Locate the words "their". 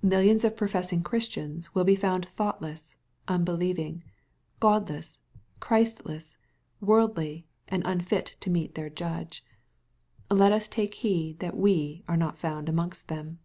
8.74-8.88